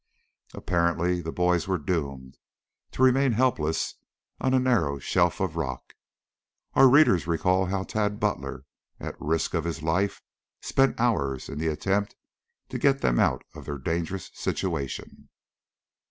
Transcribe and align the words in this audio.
Apparently 0.55 1.21
the 1.21 1.31
boys 1.31 1.67
were 1.67 1.77
doomed 1.77 2.39
to 2.89 3.03
remain 3.03 3.33
helpless 3.33 3.93
on 4.39 4.51
a 4.55 4.59
narrow 4.59 4.97
shelf 4.97 5.39
of 5.39 5.55
rock; 5.55 5.93
our 6.73 6.89
readers 6.89 7.27
recall 7.27 7.67
how 7.67 7.83
Tad 7.83 8.19
Butler, 8.19 8.65
at 8.99 9.19
the 9.19 9.25
risk 9.25 9.53
of 9.53 9.63
his 9.63 9.83
life, 9.83 10.19
spent 10.59 10.99
hours 10.99 11.49
in 11.49 11.59
the 11.59 11.67
attempt 11.67 12.15
to 12.69 12.79
get 12.79 13.01
them 13.01 13.19
out 13.19 13.43
of 13.53 13.65
their 13.65 13.77
dangerous 13.77 14.31
situation. 14.33 15.29